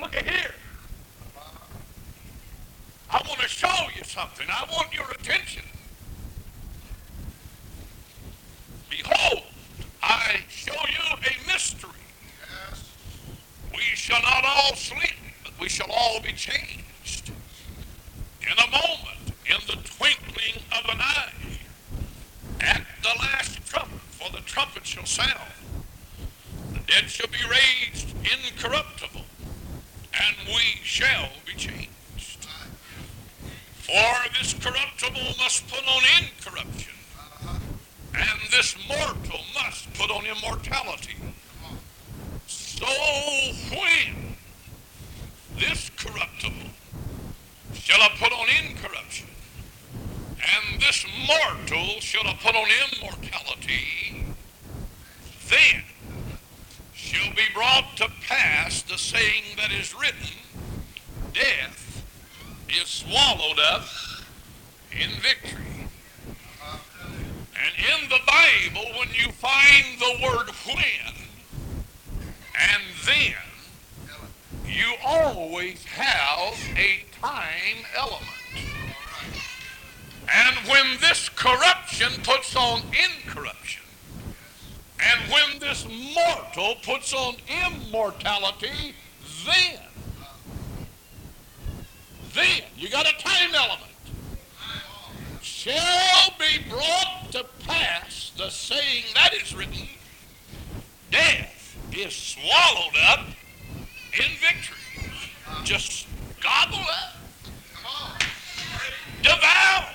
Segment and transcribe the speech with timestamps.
[0.00, 0.54] look at here.
[3.10, 4.46] I want to show you something.
[4.48, 5.62] I want your attention.
[8.90, 9.42] Behold,
[10.02, 11.90] I show you a mystery.
[13.72, 17.30] We shall not all sleep, but we shall all be changed.
[18.42, 21.32] In a moment, in the twinkling of an eye,
[22.60, 25.52] at the last trumpet, for the trumpet shall sound.
[26.72, 29.15] The dead shall be raised incorruptible,
[30.26, 32.46] and we shall be changed.
[33.78, 36.94] For this corruptible must put on incorruption,
[38.14, 41.16] and this mortal must put on immortality.
[42.46, 42.86] So
[43.70, 44.36] when
[45.56, 46.70] this corruptible
[47.74, 49.28] shall have put on incorruption,
[50.38, 54.24] and this mortal shall have put on immortality,
[55.48, 55.82] then
[56.92, 60.36] shall be brought to pass the saying that is written,
[61.32, 62.04] Death
[62.68, 63.84] is swallowed up
[64.92, 65.88] in victory.
[66.28, 71.14] And in the Bible, when you find the word when
[72.54, 73.34] and then,
[74.66, 78.22] you always have a time element.
[80.32, 83.82] And when this corruption puts on incorruption,
[85.00, 87.34] and when this mortal puts on
[87.66, 88.94] immortality,
[89.46, 89.80] then
[92.36, 93.82] then you got a time element.
[95.40, 99.88] Shall be brought to pass the saying that is written,
[101.10, 103.20] death is swallowed up
[104.12, 105.10] in victory.
[105.64, 106.06] Just
[106.42, 107.16] gobble up.
[109.22, 109.88] Devour.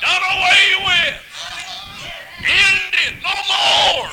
[0.00, 1.20] Done away with.
[2.38, 3.22] Ended.
[3.24, 4.10] No more.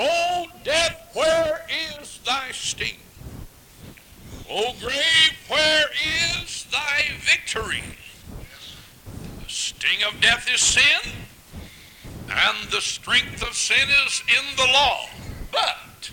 [0.00, 1.66] O death, where
[1.98, 2.98] is thy sting?
[4.48, 5.86] O grave, where
[6.40, 7.82] is thy victory?
[9.42, 11.12] The sting of death is sin,
[12.30, 15.06] and the strength of sin is in the law.
[15.50, 16.10] But,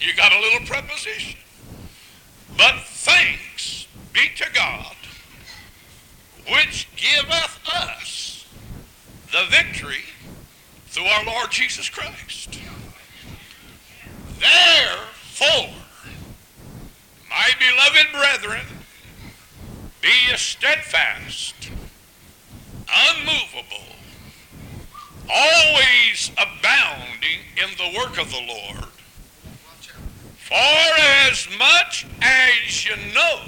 [0.00, 1.40] you got a little preposition.
[2.56, 4.94] But thanks be to God,
[6.48, 8.46] which giveth us
[9.32, 10.04] the victory
[10.90, 12.58] through our Lord Jesus Christ.
[14.40, 15.72] Therefore,
[17.28, 18.66] my beloved brethren,
[20.02, 21.70] be ye steadfast,
[23.08, 23.86] unmovable,
[25.32, 28.90] always abounding in the work of the Lord.
[30.48, 31.00] For
[31.30, 33.42] as much as you know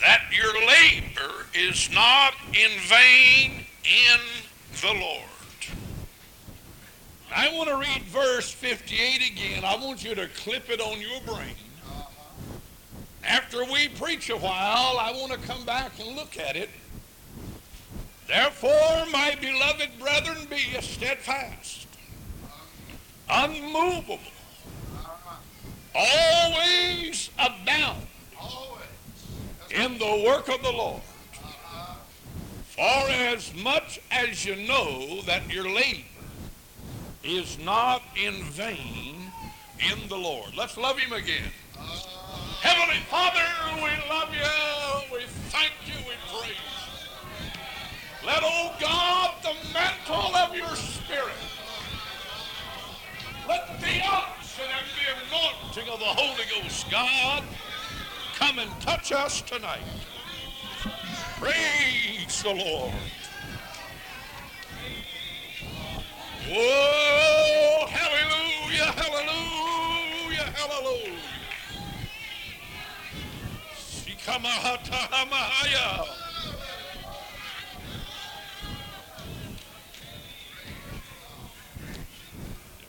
[0.00, 4.20] that your labor is not in vain in
[4.80, 5.24] the Lord.
[7.34, 9.64] I want to read verse 58 again.
[9.64, 11.54] I want you to clip it on your brain.
[13.22, 16.70] After we preach a while, I want to come back and look at it.
[18.26, 21.86] Therefore, my beloved brethren, be steadfast,
[23.28, 24.18] unmovable,
[25.94, 28.06] always abound
[29.70, 31.02] in the work of the Lord.
[32.62, 36.00] For as much as you know that your labor
[37.22, 39.30] is not in vain
[39.80, 40.54] in the Lord.
[40.56, 41.50] Let's love him again.
[42.60, 43.40] Heavenly Father,
[43.76, 48.26] we love you, we thank you, we praise you.
[48.26, 51.32] Let, oh God, the mantle of your spirit,
[53.48, 57.42] let the unction and the anointing of the Holy Ghost, God,
[58.36, 59.80] come and touch us tonight.
[61.38, 62.92] Praise the Lord.
[66.52, 68.19] Oh, hallelujah,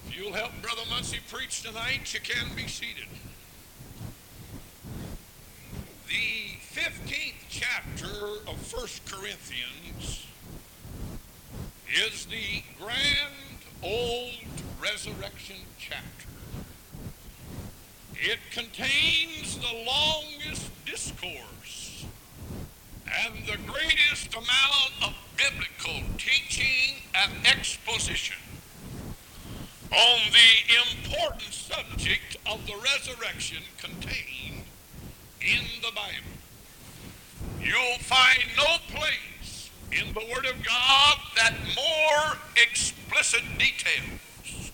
[0.07, 3.07] If you'll help Brother Muncy preach tonight, you can be seated.
[6.07, 10.27] The 15th chapter of 1 Corinthians
[11.92, 13.33] is the grand
[13.81, 14.36] old
[14.80, 16.27] resurrection chapter.
[18.13, 22.06] It contains the longest discourse
[23.26, 28.36] and the greatest amount of biblical teaching and exposition
[29.90, 34.66] on the important subject of the resurrection contained
[35.40, 36.36] in the Bible.
[37.62, 44.72] You'll find no place in the Word of God that more explicit details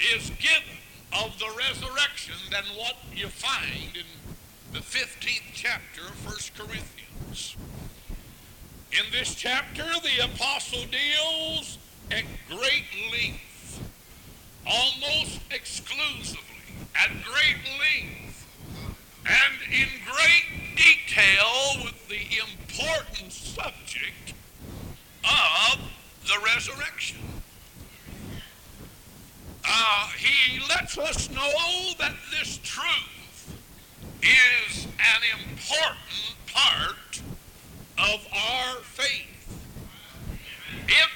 [0.00, 0.76] is given
[1.12, 4.04] of the resurrection than what you find in
[4.72, 7.56] the 15th chapter of 1 Corinthians.
[8.92, 11.78] In this chapter, the apostle deals
[12.10, 13.80] at great length,
[14.66, 16.42] almost exclusively,
[16.94, 18.46] at great length,
[19.26, 24.34] and in great detail with the important subject
[25.24, 25.78] of
[26.26, 27.18] the resurrection.
[29.64, 33.17] Uh, he lets us know that this truth
[34.22, 37.22] is an important part
[37.98, 39.24] of our faith.
[40.86, 41.10] If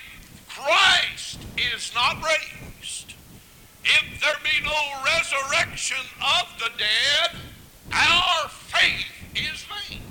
[0.48, 3.14] Christ is not raised,
[3.84, 7.38] if there be no resurrection of the dead,
[7.92, 10.02] our faith is vain.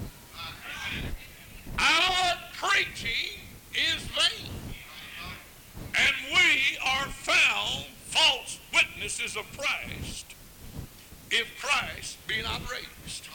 [1.80, 3.40] Our preaching
[3.74, 4.50] is vain.
[5.98, 10.31] And we are found false witnesses of Christ
[11.32, 13.31] if Christ be not raised.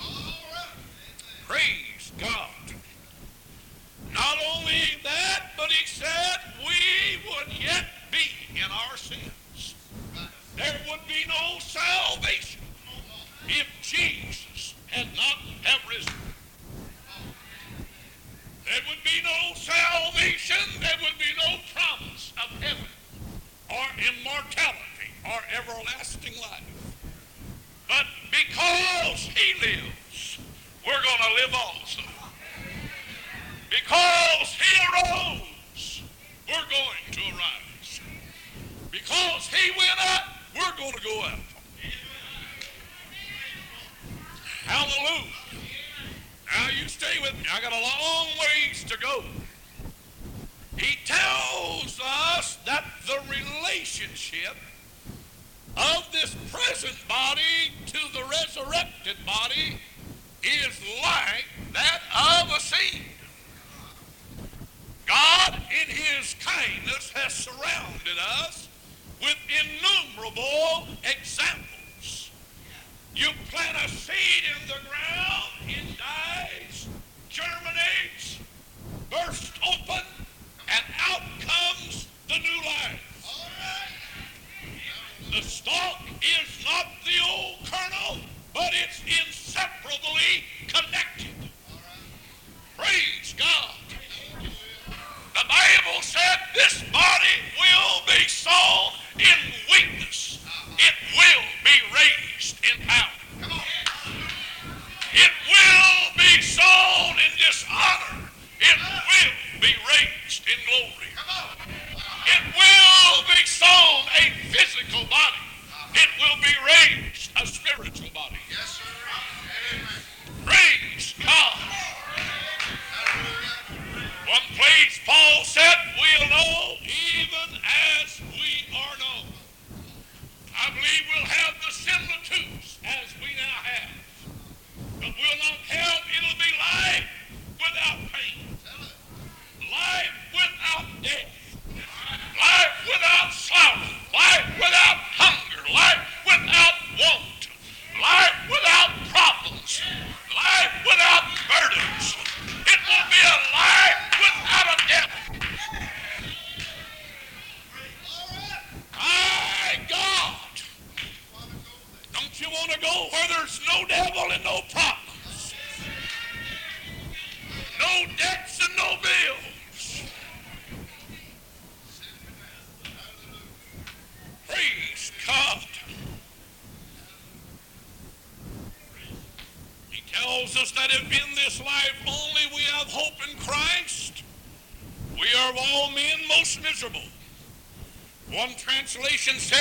[189.29, 189.56] Egyptians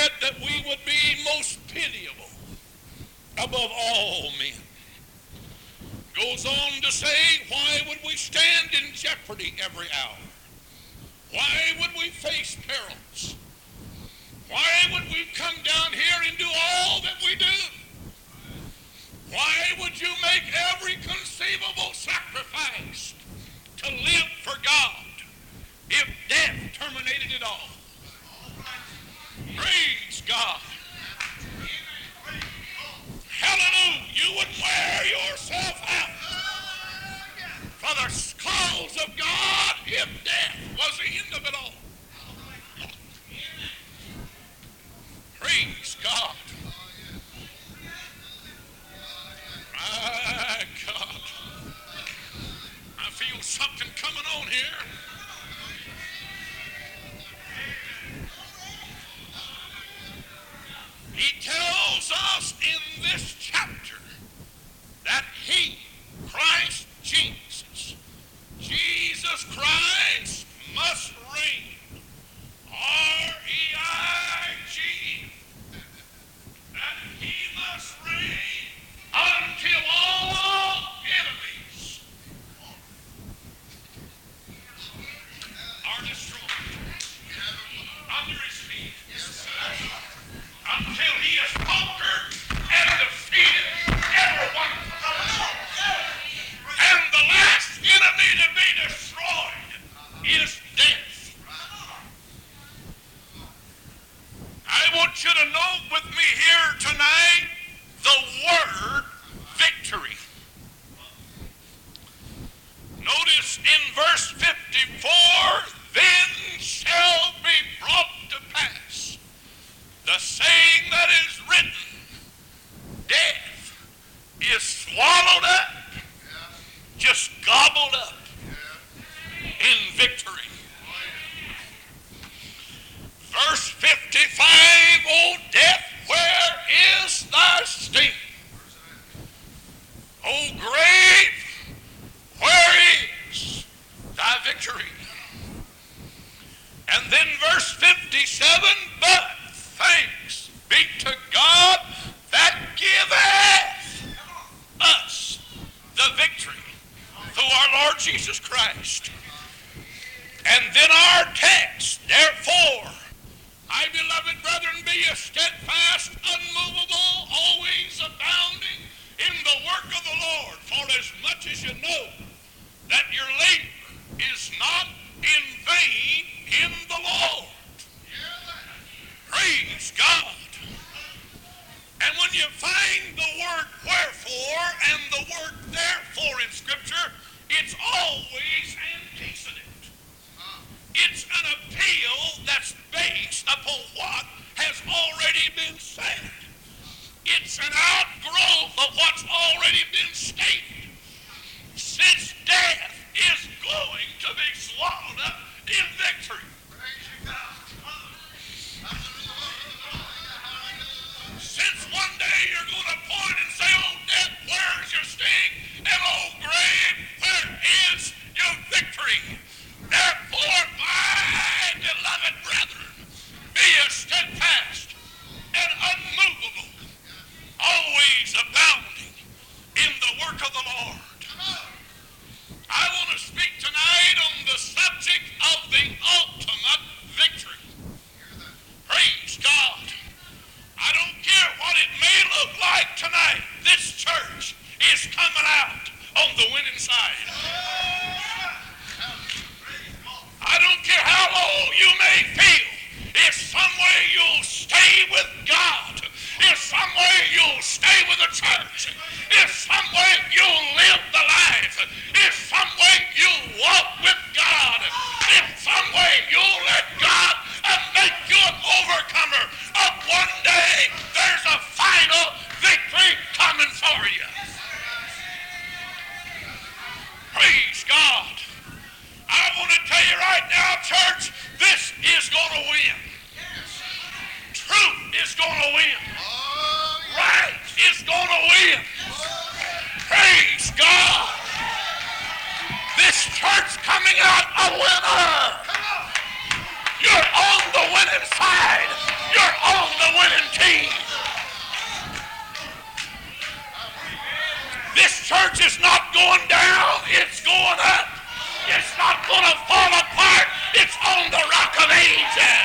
[312.08, 312.55] rock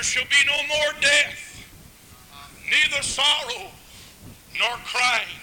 [0.00, 1.62] There shall be no more death,
[2.64, 3.68] neither sorrow
[4.58, 5.36] nor crying.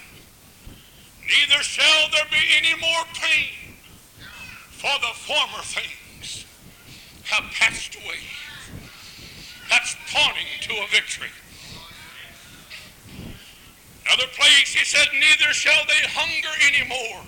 [1.22, 3.76] Neither shall there be any more pain,
[4.70, 6.44] for the former things
[7.26, 8.18] have passed away.
[9.70, 11.30] That's pointing to a victory.
[14.06, 17.22] Another place he said, Neither shall they hunger anymore,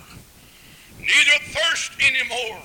[0.98, 2.58] neither thirst anymore,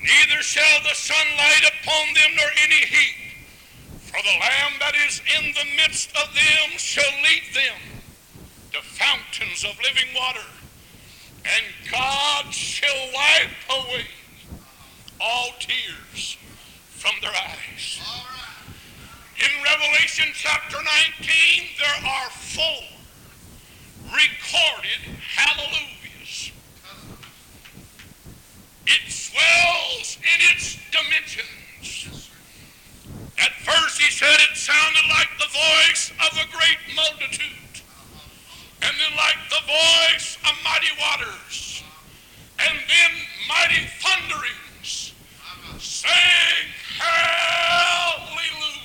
[0.00, 3.25] neither shall the sun light upon them nor any heat.
[4.16, 8.00] For the Lamb that is in the midst of them shall lead them
[8.72, 10.46] to fountains of living water,
[11.44, 14.06] and God shall wipe away
[15.20, 16.38] all tears
[16.88, 18.00] from their eyes.
[19.36, 22.84] In Revelation chapter 19, there are four
[24.04, 26.52] recorded hallelujahs.
[28.86, 32.25] It swells in its dimensions.
[33.38, 37.82] At first he said it sounded like the voice of a great multitude,
[38.82, 41.82] and then like the voice of mighty waters,
[42.60, 43.10] and then
[43.48, 45.12] mighty thunderings,
[45.78, 46.66] saying,
[46.98, 48.80] Hallelujah.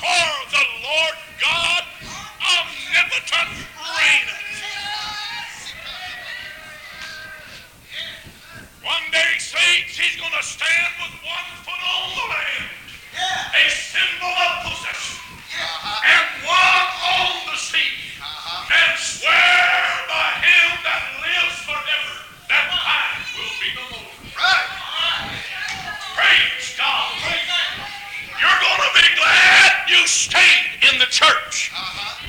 [0.00, 1.84] For the Lord God
[2.42, 3.50] omnipotent
[3.98, 4.64] reigneth.
[8.82, 12.83] One day, saints, he's going to stand with one foot on the land,
[13.16, 15.18] a symbol of possession,
[15.54, 16.10] uh-huh.
[16.12, 18.74] and one on the sea, uh-huh.
[18.74, 19.66] and swear
[20.10, 22.14] by him that lives forever
[22.50, 24.14] that time will be no more.
[26.14, 27.12] Praise God.
[28.40, 31.70] You're going to be glad you stayed in the church.
[31.74, 32.26] Uh-huh.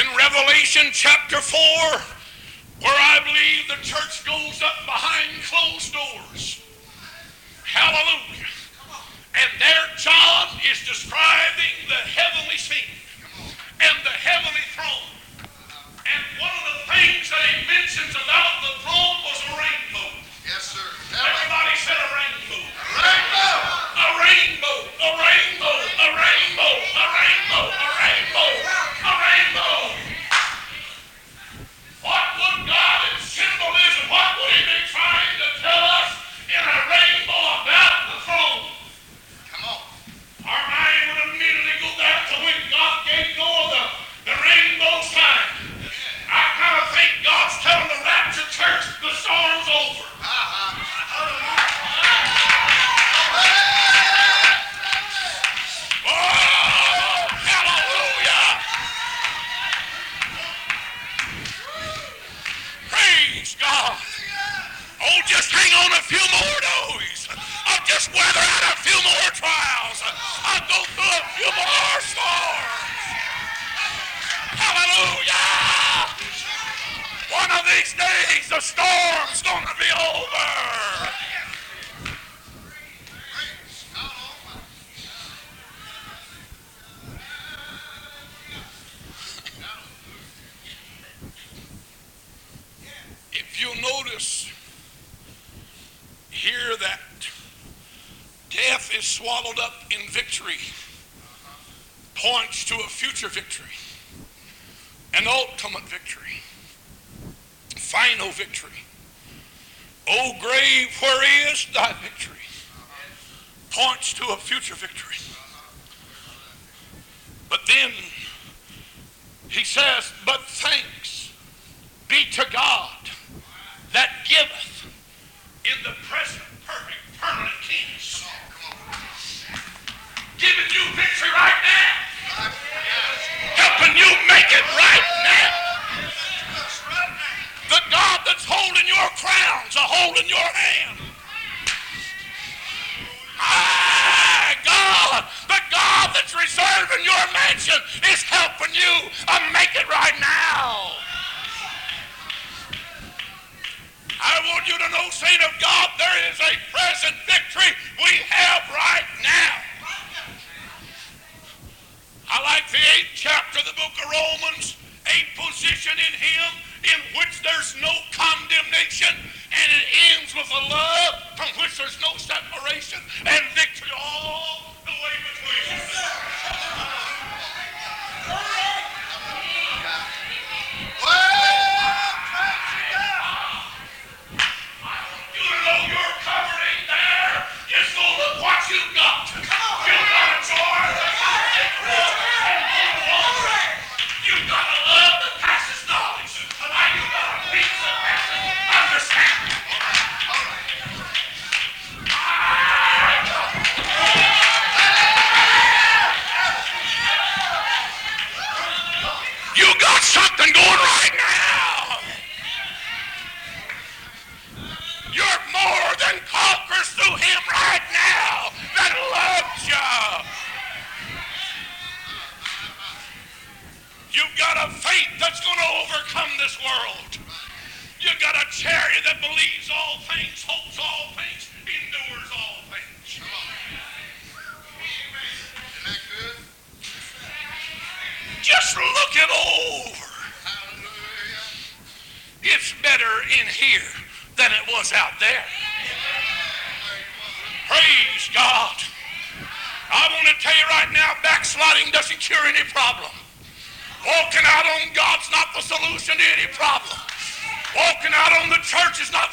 [0.00, 1.58] In Revelation chapter 4,
[2.80, 6.62] where I believe the church goes up behind closed doors.
[7.64, 8.46] Hallelujah.
[9.34, 10.48] And there John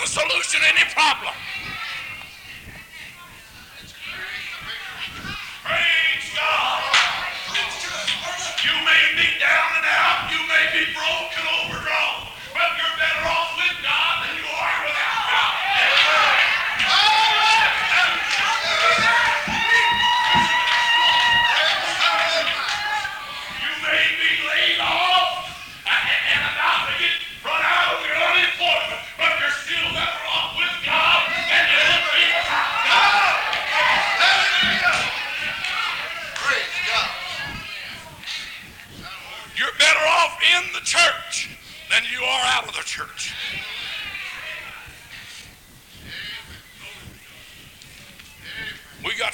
[0.01, 1.33] the solution to any problem.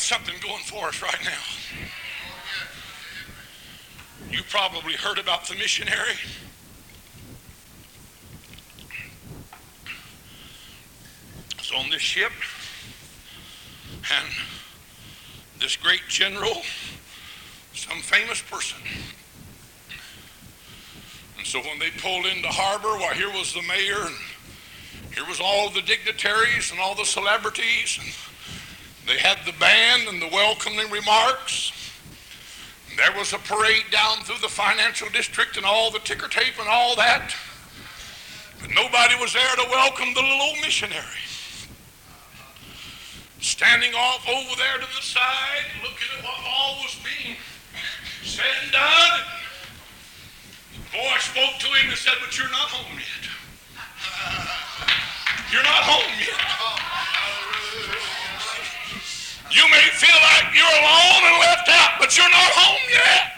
[0.07, 1.43] Something going for us right now.
[4.31, 6.15] You probably heard about the missionary.
[11.57, 12.31] It's on this ship,
[13.91, 14.27] and
[15.59, 16.61] this great general,
[17.73, 18.79] some famous person,
[21.37, 24.15] and so when they pulled into harbor, why, here was the mayor, and
[25.13, 27.99] here was all the dignitaries and all the celebrities.
[28.01, 28.13] And
[29.07, 31.71] they had the band and the welcoming remarks.
[32.97, 36.67] There was a parade down through the financial district and all the ticker tape and
[36.67, 37.33] all that.
[38.59, 41.23] But nobody was there to welcome the little old missionary.
[43.39, 47.37] Standing off over there to the side, looking at what all was being
[48.23, 49.21] said and done.
[50.73, 53.29] The boy spoke to him and said, But you're not home yet.
[55.49, 58.26] You're not home yet.
[59.49, 63.31] You may feel like you're alone and left out, but you're not home yet.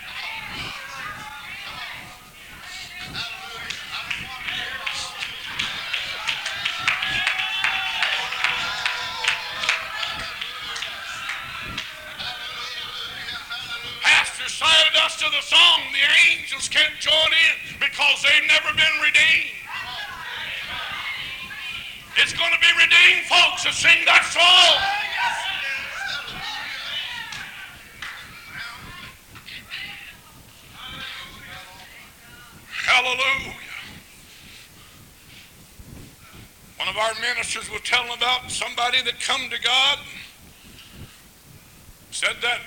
[14.02, 19.02] Pastor cited us to the song, the angels can't join in because they've never been
[19.04, 19.54] redeemed.
[22.18, 24.99] It's going to be redeemed folks that sing that song.
[33.00, 33.56] Hallelujah.
[36.76, 40.00] One of our ministers was telling about somebody that come to God,
[42.12, 42.60] said that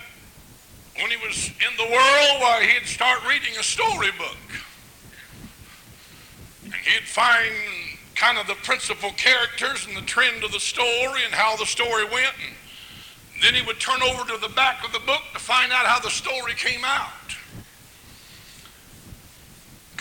[0.96, 4.38] when he was in the world, why, he'd start reading a storybook.
[6.64, 7.52] And he'd find
[8.14, 12.06] kind of the principal characters and the trend of the story and how the story
[12.06, 12.32] went.
[13.34, 15.84] And then he would turn over to the back of the book to find out
[15.84, 17.36] how the story came out.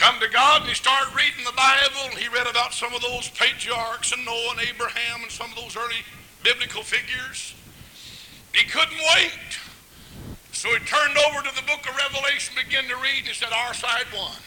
[0.01, 3.03] Come to God and he started reading the Bible and he read about some of
[3.03, 6.01] those patriarchs and Noah and Abraham and some of those early
[6.41, 7.53] biblical figures.
[8.51, 9.59] He couldn't wait.
[10.53, 13.49] So he turned over to the book of Revelation, began to read, and he said,
[13.53, 14.33] Our side won.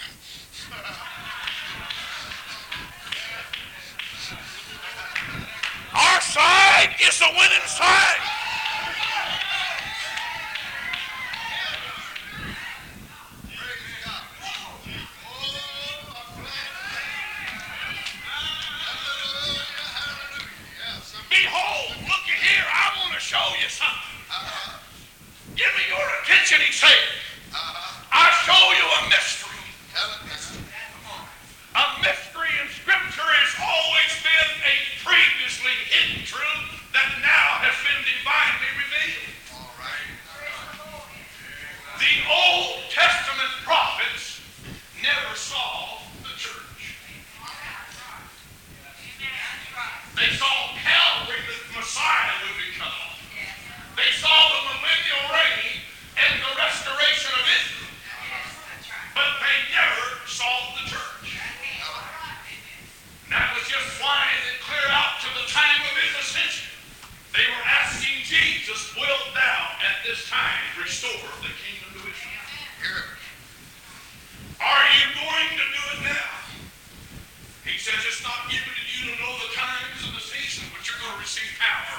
[5.94, 8.43] Our side is the winning side.
[21.34, 24.22] Behold, looky here, I want to show you something.
[25.58, 27.10] Give me your attention, he said.
[27.50, 29.66] I show you a mystery.
[31.74, 37.98] A mystery in Scripture has always been a previously hidden truth that now has been
[38.06, 39.34] divinely revealed.
[41.98, 44.38] The Old Testament prophets
[45.02, 46.94] never saw the church.
[50.14, 50.46] They saw
[50.78, 53.02] Calvary, the Messiah would become.
[53.98, 55.82] They saw the millennial reign
[56.14, 57.90] and the restoration of Israel.
[59.10, 61.34] But they never saw the church.
[63.30, 66.70] That was just why it clear out to the time of his ascension.
[67.34, 73.10] They were asking Jesus, wilt thou at this time restore the kingdom to Israel?
[74.62, 76.34] Are you going to do it now?
[77.66, 78.73] He says it's not given
[81.64, 81.93] going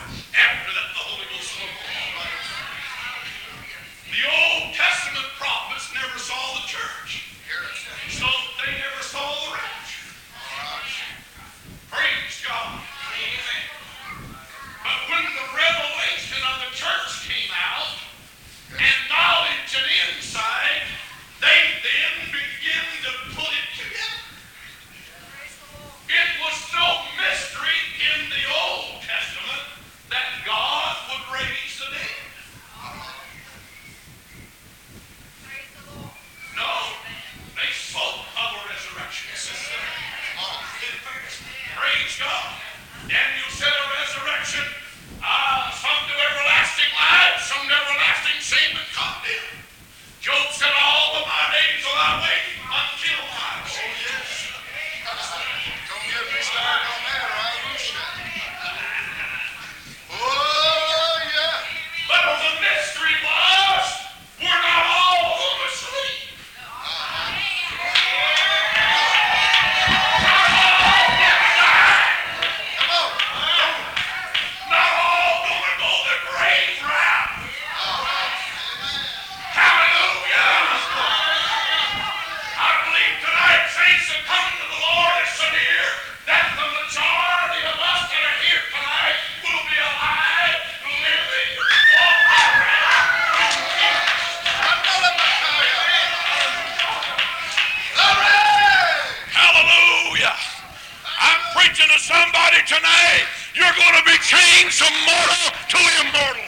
[101.65, 103.25] preaching to somebody tonight.
[103.55, 106.45] You're going to be changed from mortal to immortal.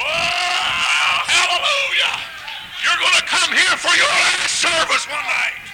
[0.00, 2.14] Oh, hallelujah.
[2.84, 5.67] You're going to come here for your last service one night.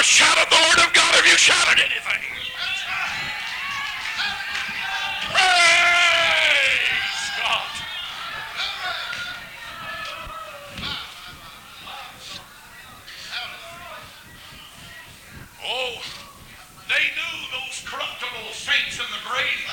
[0.00, 2.22] God, you ought to shout at the Word of God if you shouted anything.
[5.28, 5.60] Praise
[7.36, 7.68] God.
[15.64, 16.00] Oh,
[16.88, 19.68] they knew those corruptible saints in the grave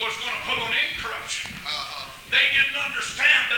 [0.00, 1.52] was going to put on incorruption.
[1.66, 2.08] Uh-huh.
[2.30, 3.49] They didn't understand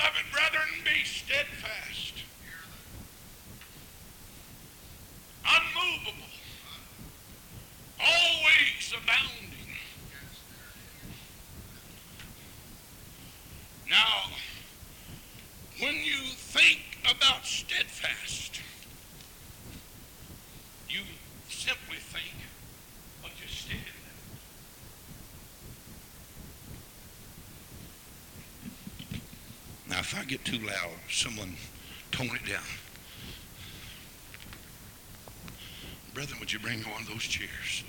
[0.00, 2.14] beloved brethren, be steadfast,
[5.44, 6.26] unmovable,
[8.00, 9.48] always abounding.
[13.90, 14.30] Now,
[15.80, 18.60] when you think about steadfast,
[20.88, 21.00] you
[21.48, 22.34] simply think
[23.24, 23.90] of just standing there.
[29.88, 31.56] Now, if I get too loud, someone
[32.12, 32.62] tone it down.
[36.14, 37.84] Brethren, would you bring one of those chairs?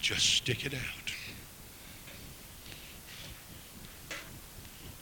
[0.00, 1.12] Just stick it out.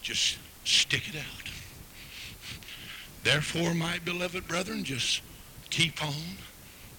[0.02, 1.50] Just stick it out.
[3.22, 5.22] Therefore, my beloved brethren, just
[5.70, 6.14] keep on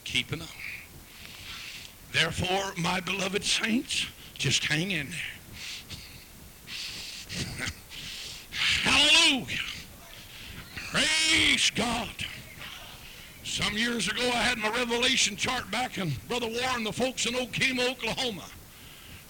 [0.04, 0.48] keeping on.
[2.12, 5.20] Therefore, my beloved saints, just hang in there.
[8.84, 9.58] Hallelujah.
[10.92, 12.21] Praise God.
[13.62, 17.36] Some years ago, I had my revelation chart back, and Brother Warren, the folks in
[17.36, 18.46] Okemah, Oklahoma.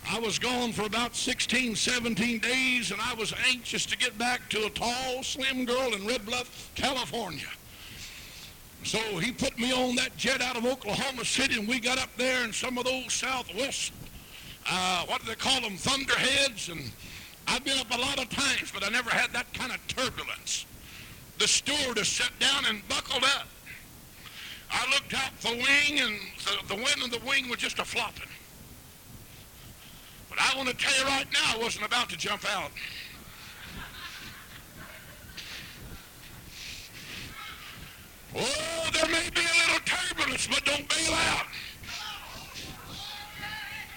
[0.09, 4.49] I was gone for about 16, 17 days, and I was anxious to get back
[4.51, 7.49] to a tall, slim girl in Red Bluff, California.
[8.83, 12.09] So he put me on that jet out of Oklahoma City, and we got up
[12.15, 13.91] there in some of those southwest,
[14.69, 16.69] uh, what do they call them, thunderheads.
[16.69, 16.89] And
[17.47, 20.65] I've been up a lot of times, but I never had that kind of turbulence.
[21.37, 23.47] The stewardess sat down and buckled up.
[24.71, 27.85] I looked out the wing, and the, the wind and the wing were just a
[27.85, 28.29] flopping.
[30.29, 32.71] But I want to tell you right now, I wasn't about to jump out.
[38.33, 41.47] Oh, there may be a little turbulence, but don't bail out.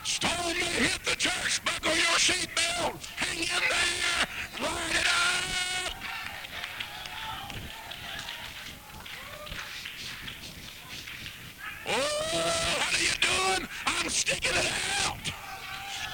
[0.03, 1.64] Storm may hit the church.
[1.64, 3.07] Buckle your seatbelt.
[3.16, 4.27] Hang in there.
[4.61, 5.45] Ride it out.
[11.87, 11.93] Oh,
[12.79, 13.68] what are you doing?
[13.87, 14.72] I'm sticking it
[15.05, 15.18] out.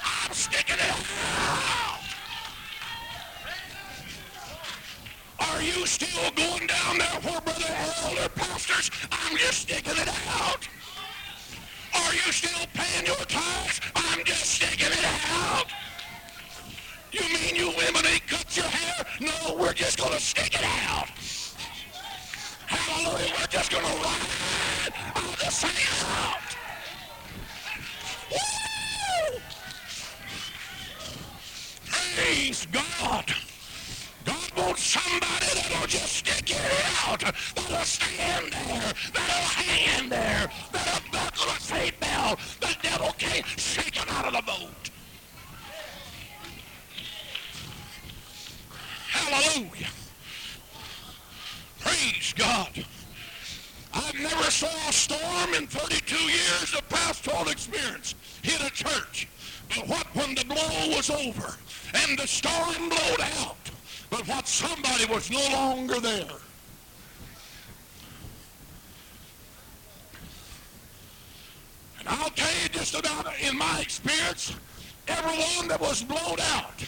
[0.03, 2.01] I'm sticking it out.
[5.39, 8.91] Are you still going down there where Brother Harold or pastors?
[9.13, 10.67] I'm just sticking it out.
[11.95, 13.79] Are you still paying your tithes?
[13.95, 15.67] I'm just sticking it out.
[17.13, 19.05] You mean you women ain't cut your hair?
[19.21, 21.07] No, we're just going to stick it out.
[22.67, 26.51] Hallelujah, we're just going to ride on this thing out.
[28.31, 29.39] Woo!
[32.15, 33.33] Praise God.
[34.23, 40.49] God wants somebody that'll just stick it out, that'll stand there, that'll hang in there,
[40.71, 42.59] that'll buckle a seatbelt.
[42.61, 44.89] The devil can't shake him out of the boat.
[49.09, 49.89] Hallelujah.
[51.81, 52.85] Praise God.
[53.93, 59.27] I've never saw a storm in 32 years of pastoral experience hit a church.
[59.67, 61.57] But what when the blow was over
[61.93, 63.57] and the storm blowed out,
[64.09, 64.45] but what
[65.01, 66.27] somebody was no longer there.
[71.99, 74.55] And I'll tell you just about in my experience,
[75.07, 76.83] everyone that was blown out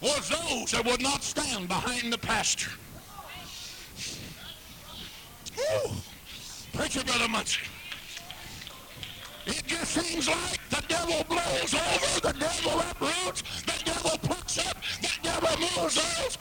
[0.00, 2.70] was those that would not stand behind the pastor.
[5.58, 5.90] Ooh.
[6.72, 7.68] Preacher Brother Muncy.
[9.44, 14.76] It just seems like the devil blows over, the devil uproots, the devil plucks up,
[15.00, 16.38] the devil moves those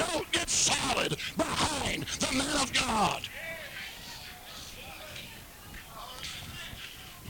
[0.00, 3.22] don't get solid behind the man of God.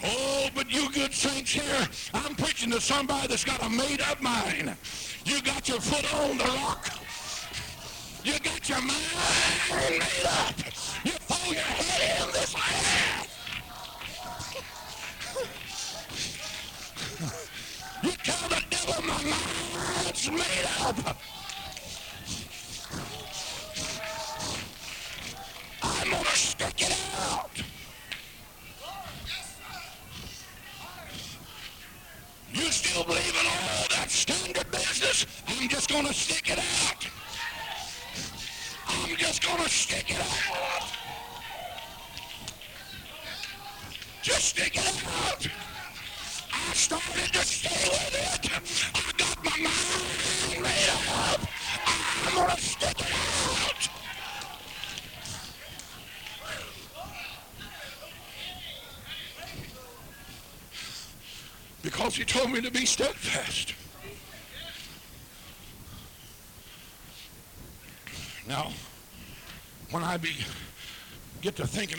[0.02, 4.74] Oh, but you good saints here, I'm preaching to somebody that's got a made-up mind.
[5.24, 6.88] You got your foot on the rock.
[8.24, 10.54] You got your mind made up.
[11.04, 13.28] You throw your head in this land.
[18.02, 19.60] You tell the devil my mind
[20.10, 21.16] God's made up.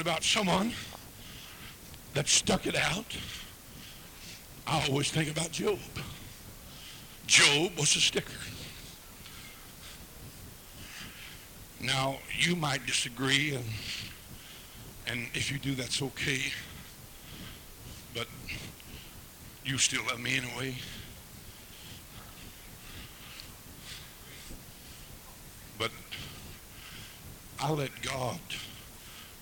[0.01, 0.73] About someone
[2.13, 3.05] that stuck it out,
[4.67, 5.79] I always think about Job.
[7.27, 8.33] Job was a sticker.
[11.79, 13.65] Now, you might disagree, and,
[15.07, 16.41] and if you do, that's okay.
[18.13, 18.27] But
[19.63, 20.75] you still love me anyway.
[25.77, 25.91] But
[27.59, 28.39] I let God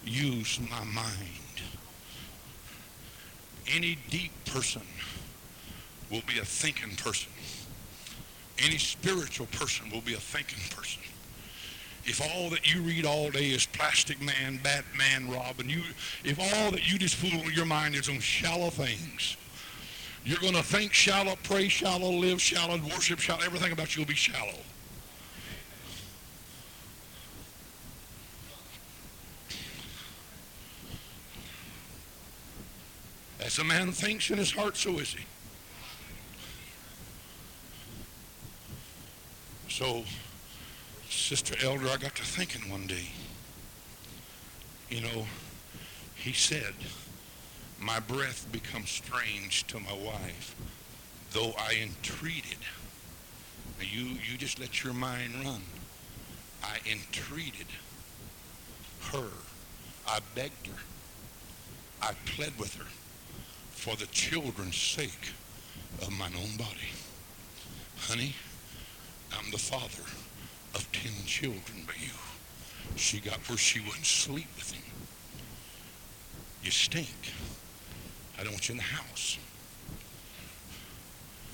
[0.10, 1.08] use my mind.
[3.68, 4.82] Any deep person
[6.10, 7.32] will be a thinking person.
[8.58, 11.02] Any spiritual person will be a thinking person.
[12.06, 15.84] If all that you read all day is Plastic Man, Batman, Robin, you,
[16.24, 19.38] if all that you just fool your mind is on shallow things,
[20.26, 23.42] you're going to think shallow, pray shallow, live shallow, worship shallow.
[23.44, 24.58] Everything about you will be shallow.
[33.50, 35.26] As a man thinks in his heart, so is he.
[39.68, 40.04] So,
[41.10, 43.08] Sister Elder, I got to thinking one day,
[44.92, 45.26] you know,
[46.14, 46.76] he said,
[47.80, 50.56] my breath becomes strange to my wife,
[51.32, 52.60] though I entreated.
[53.80, 55.64] Now you, you just let your mind run.
[56.64, 57.66] I entreated
[59.12, 59.30] her.
[60.08, 60.84] I begged her.
[62.00, 62.86] I pled with her
[63.80, 65.32] for the children's sake
[66.02, 66.92] of mine own body.
[67.98, 68.36] Honey,
[69.32, 70.04] I'm the father
[70.76, 72.12] of ten children but you.
[72.98, 74.84] She got where she wouldn't sleep with him.
[76.62, 77.08] You stink.
[78.38, 79.38] I don't want you in the house.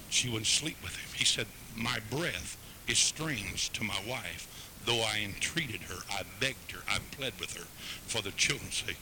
[0.09, 1.09] She wouldn't sleep with him.
[1.15, 1.45] He said,
[1.75, 2.57] my breath
[2.87, 4.71] is strange to my wife.
[4.83, 7.65] Though I entreated her, I begged her, I pled with her
[8.07, 8.97] for the children's sake.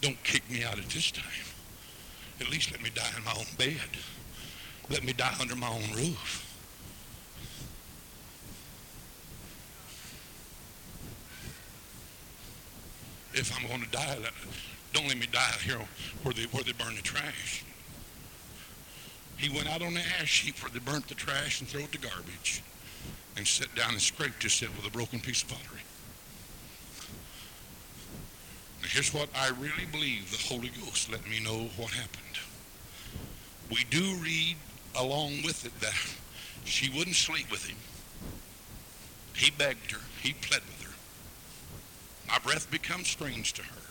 [0.00, 1.53] Don't kick me out at this time.
[2.40, 3.76] At least let me die in my own bed.
[4.90, 6.40] Let me die under my own roof.
[13.32, 14.16] If I'm going to die,
[14.92, 15.80] don't let me die here
[16.22, 17.64] where they, where they burn the trash.
[19.36, 21.92] He went out on the ash heap where they burnt the trash and threw it
[21.92, 22.62] to garbage
[23.36, 25.80] and sat down and scraped himself with a broken piece of pottery.
[28.82, 32.38] Now here's what I really believe the Holy Ghost let me know what happened.
[33.68, 34.56] We do read
[34.94, 35.94] along with it that
[36.64, 37.76] she wouldn't sleep with him.
[39.34, 40.00] He begged her.
[40.22, 40.94] He pled with her.
[42.28, 43.82] My breath becomes strange to her.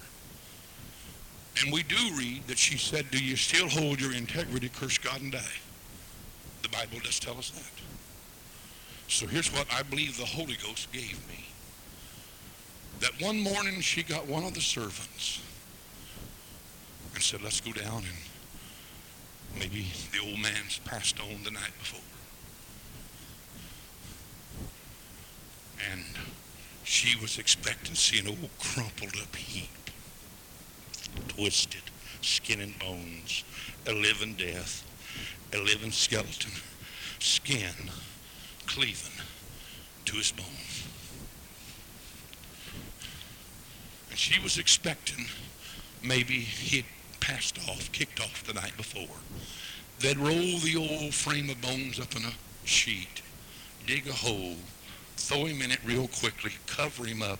[1.61, 5.21] And we do read that she said, do you still hold your integrity, curse God
[5.21, 5.59] and die?
[6.61, 7.83] The Bible does tell us that.
[9.09, 11.43] So here's what I believe the Holy Ghost gave me.
[13.03, 15.41] That one morning she got one of the servants
[17.13, 21.99] and said, let's go down and maybe the old man's passed on the night before.
[25.91, 26.05] And
[26.85, 29.67] she was expecting to see an old crumpled up heap
[31.27, 31.83] twisted,
[32.21, 33.43] skin and bones,
[33.85, 34.81] a living death,
[35.53, 36.53] a living skeleton,
[37.19, 37.91] skin
[38.65, 39.21] cleaving
[40.05, 40.45] to his bone.
[44.13, 45.25] And she was expecting
[46.03, 46.85] maybe he'd
[47.19, 49.17] passed off, kicked off the night before.
[50.01, 52.33] They'd roll the old frame of bones up in a
[52.63, 53.23] sheet,
[53.87, 54.57] dig a hole,
[55.17, 57.39] throw him in it real quickly, cover him up,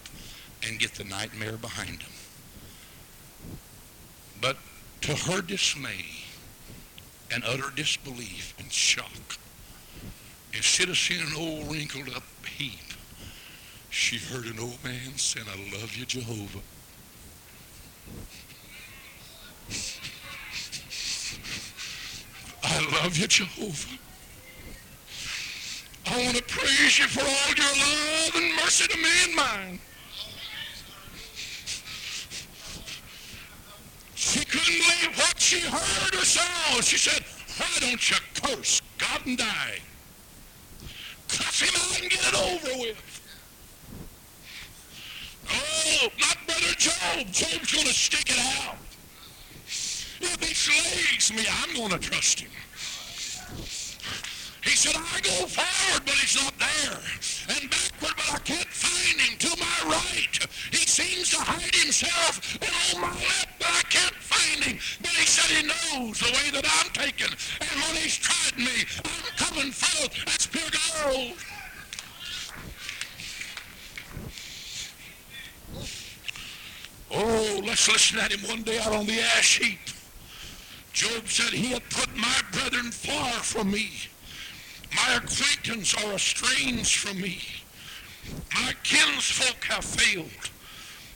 [0.68, 2.14] and get the nightmare behind him.
[4.42, 4.58] But
[5.02, 6.06] to her dismay
[7.32, 9.38] and utter disbelief and shock,
[10.54, 12.24] instead of seeing an old wrinkled up
[12.58, 12.93] heap,
[13.94, 16.60] she heard an old man saying, I love you, Jehovah.
[22.64, 24.00] I love you, Jehovah.
[26.08, 29.80] I want to praise you for all your love and mercy to me and mine.
[34.16, 36.82] She couldn't believe what she heard or saw.
[36.82, 37.24] She said,
[37.58, 39.78] why don't you curse God and die?
[41.28, 43.13] Cuss him out and get it over with.
[46.20, 47.32] Not Brother Job.
[47.32, 48.76] Job's going to stick it out.
[49.66, 52.52] If he slays me, I'm going to trust him.
[54.64, 57.00] He said, I go forward, but he's not there.
[57.56, 59.38] And backward, but I can't find him.
[59.40, 62.58] To my right, he seems to hide himself.
[62.62, 64.80] And on my left, but I can't find him.
[65.02, 67.32] But he said he knows the way that I'm taking.
[67.60, 71.53] And when he's tried me, I'm coming forth as pure gold.
[77.16, 79.80] Oh, let's listen at him one day out on the ash heap.
[80.94, 83.92] Job said, He hath put my brethren far from me.
[84.96, 87.40] My acquaintance are estranged from me.
[88.54, 90.50] My kinsfolk have failed.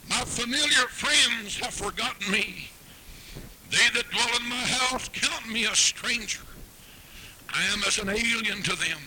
[0.09, 2.69] My familiar friends have forgotten me.
[3.69, 6.43] They that dwell in my house count me a stranger.
[7.53, 8.99] I am as an alien to them.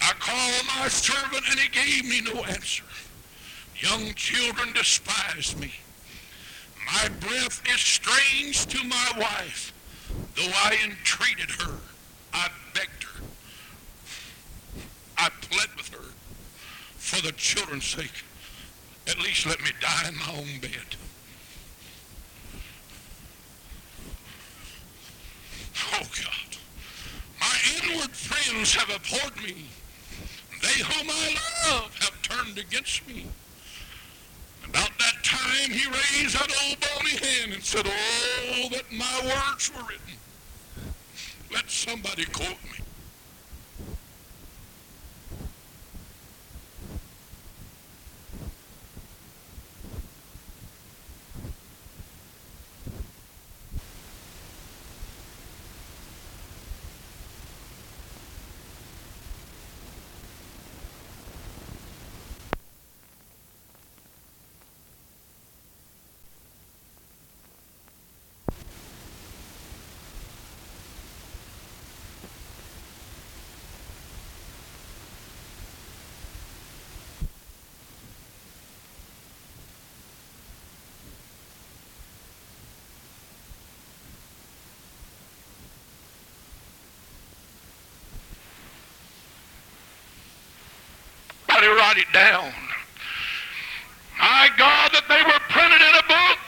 [0.00, 2.84] I called my servant, and he gave me no answer.
[3.78, 5.72] Young children despise me.
[6.86, 9.72] My breath is strange to my wife.
[10.34, 11.74] Though I entreated her,
[12.32, 13.22] I begged her.
[15.16, 16.12] I pled with her
[16.96, 18.24] for the children's sake.
[19.06, 20.96] At least let me die in my own bed.
[25.92, 26.56] Oh God,
[27.40, 29.66] my inward friends have abhorred me.
[30.62, 31.36] They whom I
[31.68, 33.26] love have turned against me.
[34.70, 39.72] About that time he raised that old bony hand and said, Oh, that my words
[39.74, 40.18] were written.
[41.52, 42.84] Let somebody quote me.
[91.68, 92.52] Somebody write it down.
[94.18, 96.44] My God, that they were printed in a book.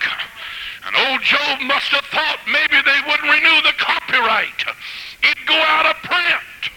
[0.87, 4.65] And old Job must have thought maybe they wouldn't renew the copyright.
[5.21, 6.73] It'd go out of print.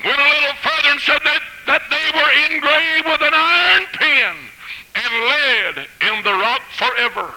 [0.00, 4.36] Went a little further and said that, that they were engraved with an iron pen
[4.96, 5.74] and lead
[6.08, 7.34] in the rock forever.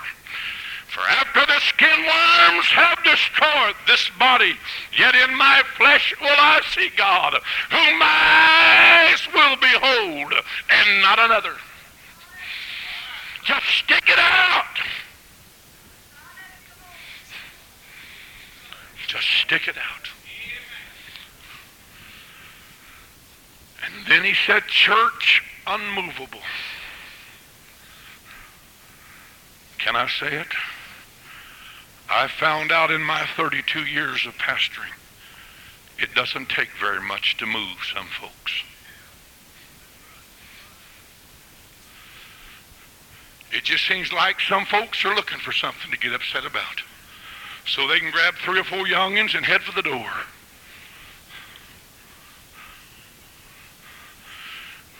[1.80, 4.54] Skin worms have destroyed this body,
[4.98, 10.34] yet in my flesh will I see God, whom my eyes will behold,
[10.70, 11.54] and not another.
[13.46, 14.66] Just stick it out.
[19.08, 20.10] Just stick it out.
[23.86, 26.42] And then he said, church unmovable.
[29.78, 30.48] Can I say it?
[32.10, 34.94] I found out in my 32 years of pastoring,
[36.00, 38.64] it doesn't take very much to move some folks.
[43.52, 46.82] It just seems like some folks are looking for something to get upset about.
[47.66, 50.10] So they can grab three or four youngins and head for the door.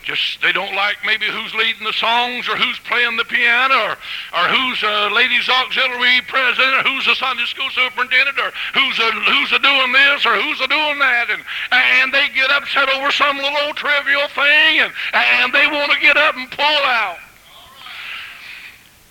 [0.10, 3.96] Just they don't like maybe who's leading the songs or who's playing the piano or,
[4.34, 9.12] or who's a ladies auxiliary president or who's a Sunday school superintendent or who's a
[9.30, 13.12] who's a doing this or who's a doing that and and they get upset over
[13.12, 17.22] some little old trivial thing and and they want to get up and pull out.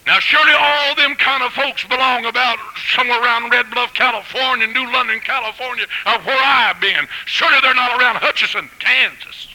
[0.04, 2.58] Now, surely all them kind of folks belong about
[2.96, 7.06] somewhere around Red Bluff, California, New London, California, or where I've been.
[7.26, 9.47] Surely they're not around Hutchinson, Kansas.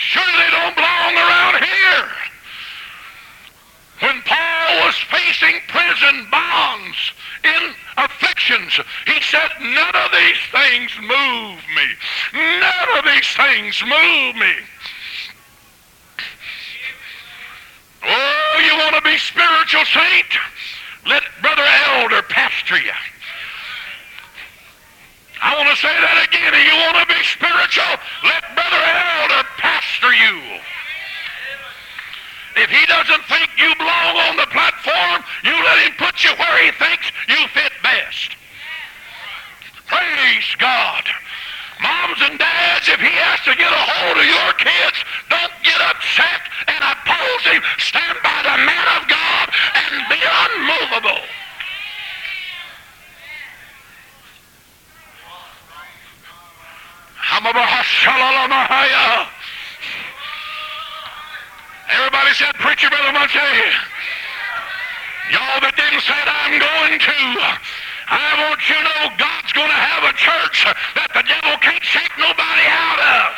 [0.00, 2.08] Surely they don't belong around here.
[4.00, 6.96] When Paul was facing prison bonds
[7.44, 11.86] in afflictions, he said, none of these things move me.
[12.32, 14.54] None of these things move me.
[18.02, 20.32] Oh, you want to be spiritual saint?
[21.06, 22.92] Let Brother Elder pastor you.
[25.40, 26.52] I want to say that again.
[26.52, 27.94] If you want to be spiritual,
[28.28, 30.36] let Brother Elder pastor you.
[32.60, 36.58] If he doesn't think you belong on the platform, you let him put you where
[36.60, 38.36] he thinks you fit best.
[39.88, 41.08] Praise God.
[41.80, 44.98] Moms and dads, if he has to get a hold of your kids,
[45.32, 47.62] don't get upset and oppose him.
[47.80, 51.24] Stand by the man of God and be unmovable.
[61.88, 63.40] Everybody said, Preacher, Brother Muncy.
[65.32, 67.18] Y'all that didn't say I'm going to.
[68.12, 70.68] I want you to know God's going to have a church
[71.00, 73.30] that the devil can't shake nobody out of.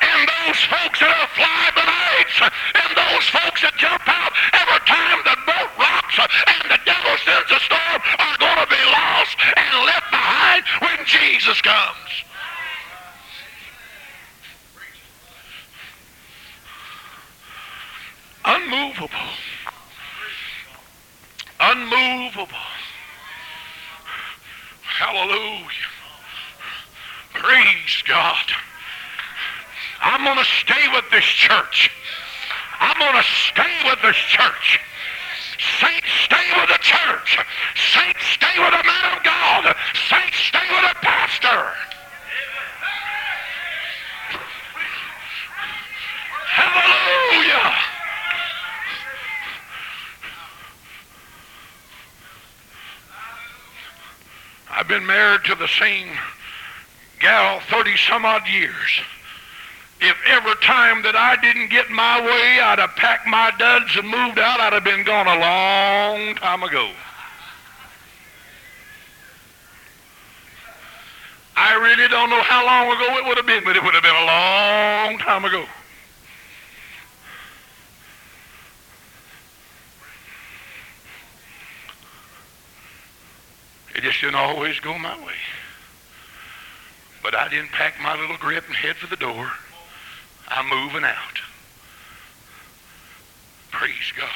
[0.00, 4.82] And those folks that are fly by nights, and those folks that jump out every
[4.90, 9.36] time the boat rocks and the devil sends a storm are going to be lost
[9.54, 9.99] and left
[10.80, 12.24] when Jesus comes.
[18.44, 19.08] Unmovable
[21.60, 22.48] unmovable.
[24.82, 25.68] Hallelujah.
[27.34, 28.44] Praise God.
[30.00, 31.90] I'm going to stay with this church.
[32.80, 34.80] I'm going to stay with this church.
[35.60, 37.38] Saints, stay with the church.
[37.74, 39.76] Saints, stay with the man of God.
[40.08, 41.72] Saints, stay with the pastor.
[46.46, 47.74] Hallelujah.
[54.70, 56.08] I've been married to the same
[57.18, 59.00] gal 30 some odd years.
[60.00, 64.08] If every time that I didn't get my way, I'd have packed my duds and
[64.08, 66.90] moved out, I'd have been gone a long time ago.
[71.54, 74.02] I really don't know how long ago it would have been, but it would have
[74.02, 75.66] been a long time ago.
[83.94, 85.34] It just didn't always go my way.
[87.22, 89.52] But I didn't pack my little grip and head for the door.
[90.70, 91.40] Moving out.
[93.70, 94.28] Praise God.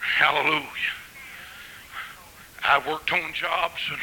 [0.00, 0.62] Hallelujah.
[2.64, 4.00] I worked on jobs and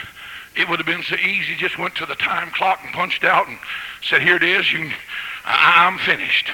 [0.56, 1.56] it would have been so easy.
[1.56, 3.58] Just went to the time clock and punched out and
[4.02, 4.72] said, here it is.
[4.72, 4.92] You,
[5.46, 6.52] I'm finished.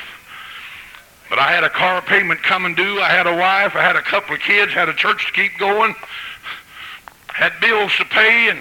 [1.30, 3.01] But I had a car payment coming due.
[3.01, 3.75] I had a wife.
[3.75, 4.71] I had a couple of kids.
[4.71, 5.95] Had a church to keep going
[7.39, 8.59] had bills to pay, and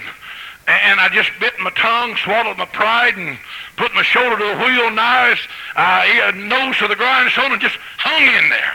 [0.68, 3.38] and I just bit my tongue, swallowed my pride, and
[3.76, 5.40] put my shoulder to the wheel, knives,
[5.76, 8.74] uh, nose to the grindstone, and just hung in there.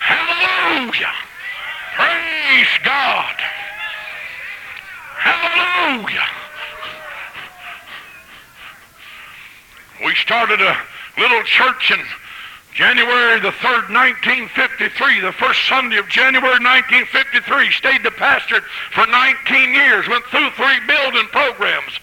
[0.00, 1.12] Hallelujah!
[1.94, 3.36] Praise God!
[5.18, 6.26] Hallelujah!
[10.04, 10.76] We started a
[11.16, 12.00] little church in
[12.74, 19.74] January the 3rd, 1953, the first Sunday of January 1953, stayed the pastorate for 19
[19.74, 21.94] years, went through three building programs.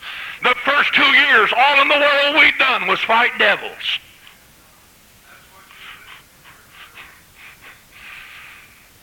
[0.44, 4.00] The first two years, all in the world we'd done was fight devils.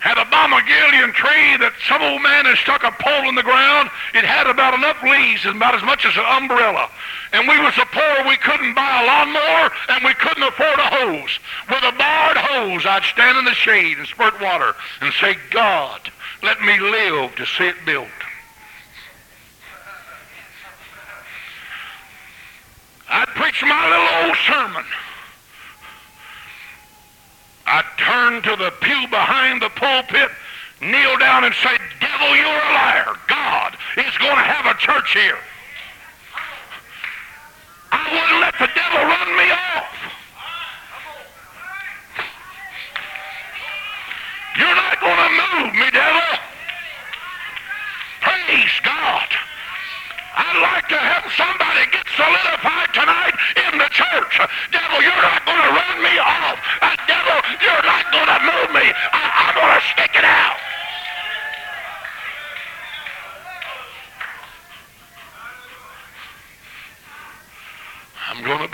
[0.08, 3.34] Had a balm of Gilead tree that some old man had stuck a pole in
[3.34, 3.90] the ground.
[4.16, 6.88] It had about enough leaves, about as much as an umbrella.
[7.36, 10.88] And we were so poor we couldn't buy a lawnmower and we couldn't afford a
[10.88, 11.36] hose.
[11.68, 16.00] With a barred hose, I'd stand in the shade and spurt water and say, God,
[16.42, 18.08] let me live to see it built.
[23.10, 24.84] I'd preach my little old sermon.
[27.68, 30.30] I turned to the pew behind the pulpit,
[30.80, 33.12] kneel down and say, Devil, you're a liar.
[33.28, 35.36] God is going to have a church here.
[37.92, 39.92] I wouldn't let the devil run me off.
[44.56, 46.28] You're not going to move me, devil.
[48.24, 49.28] Praise God.
[50.40, 53.36] I'd like to have somebody get solidified tonight
[53.68, 54.34] in the church.
[54.70, 56.58] Devil, you're not going to run me off.
[56.80, 57.38] Uh, devil,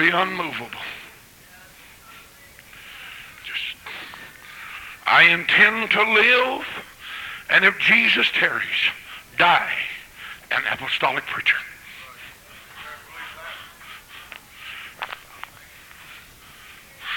[0.05, 0.81] be unmovable.
[3.45, 3.77] Just,
[5.07, 6.67] I intend to live,
[7.49, 8.65] and if Jesus tarries,
[9.39, 9.73] die
[10.51, 11.57] an apostolic preacher.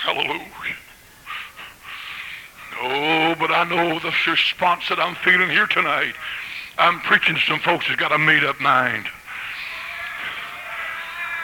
[0.04, 0.46] Hallelujah.
[2.80, 6.14] Oh, but I know the response that I'm feeling here tonight
[6.78, 9.08] I'm preaching to some folks that's got a made-up mind.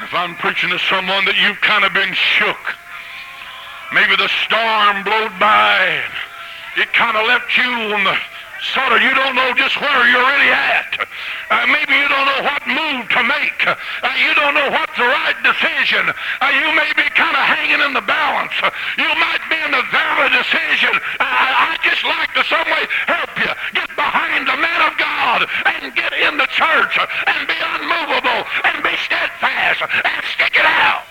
[0.04, 2.60] If I'm preaching to someone that you've kind of been shook,
[3.96, 6.04] maybe the storm blowed by,
[6.76, 8.18] it kind of left you on the
[8.76, 11.08] sort of you don't know just where you're really at.
[11.52, 13.60] Uh, maybe you don't know what move to make.
[13.68, 13.76] Uh,
[14.20, 16.12] you don't know what's the right decision.
[16.12, 18.56] Uh, you may be kind of hanging in the balance.
[19.00, 20.94] you might in the valid decision.
[21.20, 25.96] I just like to some way help you get behind the man of God and
[25.96, 31.06] get in the church and be unmovable and be steadfast and stick it out.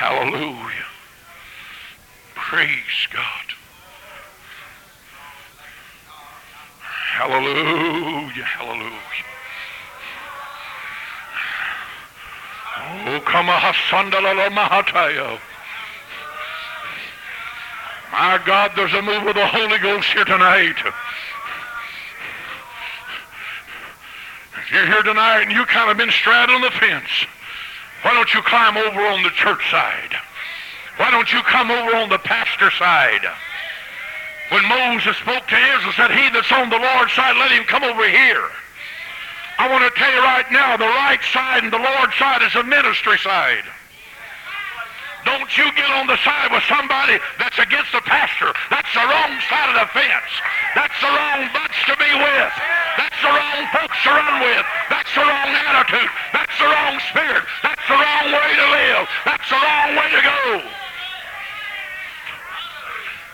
[0.00, 0.88] Hallelujah.
[2.34, 3.59] Praise God.
[7.20, 8.44] Hallelujah.
[8.44, 8.96] Hallelujah.
[12.80, 13.60] Oh, come on,
[18.10, 20.76] My God, there's a move of the Holy Ghost here tonight.
[24.56, 27.26] If you're here tonight and you kind of been straddling the fence,
[28.00, 30.16] why don't you climb over on the church side?
[30.96, 33.26] Why don't you come over on the pastor side?
[34.50, 37.84] When Moses spoke to Israel, said, he that's on the Lord's side, let him come
[37.84, 38.50] over here.
[39.58, 42.52] I want to tell you right now, the right side and the Lord's side is
[42.54, 43.62] the ministry side.
[45.24, 48.50] Don't you get on the side with somebody that's against the pastor.
[48.72, 50.32] That's the wrong side of the fence.
[50.74, 52.52] That's the wrong bunch to be with.
[52.96, 54.66] That's the wrong folks to run with.
[54.88, 56.10] That's the wrong attitude.
[56.32, 57.44] That's the wrong spirit.
[57.62, 59.04] That's the wrong way to live.
[59.28, 60.80] That's the wrong way to go.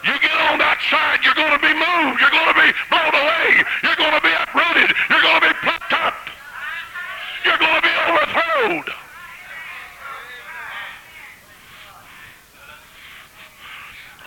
[0.06, 2.22] You get on that side, you're going to be moved.
[2.22, 3.58] You're going to be blown away.
[3.82, 4.94] You're going to be uprooted.
[5.10, 6.14] You're going to be plucked up.
[7.42, 8.86] You're going to be overthrown.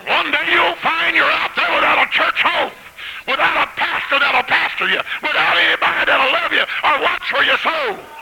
[0.03, 2.75] One day you'll find you're out there without a church home,
[3.23, 7.59] without a pastor that'll pastor you, without anybody that'll love you or watch for your
[7.63, 8.18] soul.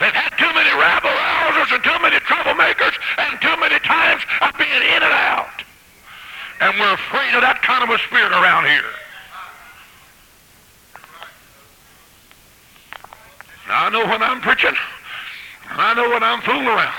[0.00, 4.56] They've had too many rabble rousers and too many troublemakers and too many times of
[4.58, 5.62] being in and out.
[6.60, 8.90] And we're afraid of that kind of a spirit around here.
[13.68, 14.74] Now, I know when I'm preaching.
[15.70, 16.94] And I know when I'm fooling around.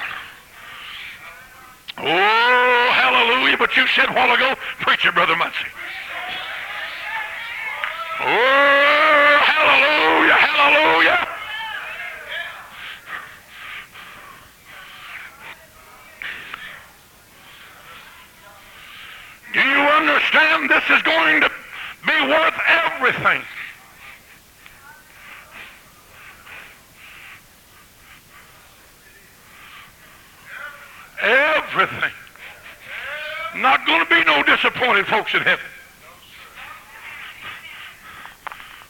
[1.98, 3.58] Oh, hallelujah.
[3.58, 5.68] But you said a while ago, preach it, Brother Muncy.
[8.20, 11.25] Oh, hallelujah, hallelujah.
[19.56, 21.50] Do you understand this is going to
[22.06, 23.42] be worth everything?
[31.22, 32.12] Everything.
[33.56, 35.66] Not going to be no disappointed folks in heaven.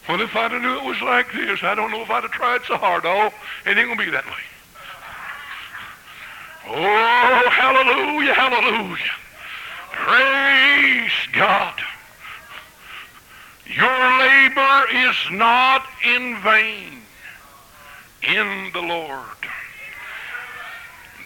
[0.10, 2.32] Well, if I'd have knew it was like this, I don't know if I'd have
[2.32, 3.06] tried so hard.
[3.06, 3.28] Oh,
[3.68, 4.32] it ain't going to be that way.
[6.70, 9.12] Oh, hallelujah, hallelujah.
[9.96, 11.82] Praise God.
[13.66, 17.02] Your labor is not in vain
[18.22, 19.22] in the Lord.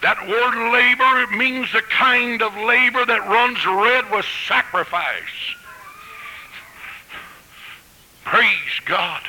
[0.02, 5.56] That word labor means the kind of labor that runs red with sacrifice.
[8.24, 9.22] Praise God.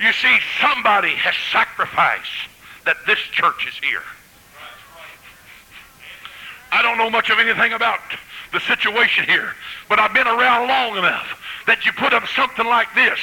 [0.00, 2.48] You see, somebody has sacrificed
[2.84, 4.02] that this church is here.
[6.72, 8.00] I don't know much of anything about
[8.52, 9.54] the situation here,
[9.88, 13.18] but I've been around long enough that you put up something like this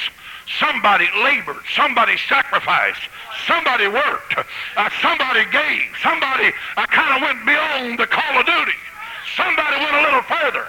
[0.58, 1.62] Somebody labored.
[1.76, 3.02] Somebody sacrificed.
[3.46, 4.34] Somebody worked.
[4.76, 5.94] Uh, somebody gave.
[6.02, 8.78] Somebody uh, kind of went beyond the call of duty.
[9.36, 10.66] Somebody went a little further.